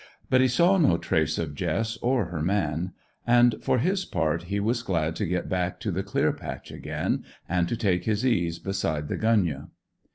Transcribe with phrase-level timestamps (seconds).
[0.31, 2.93] But he saw no trace of Jess or her man;
[3.27, 7.23] and, for his part, he was glad to get back to the clear patch again,
[7.47, 9.67] and to take his ease beside the gunyah.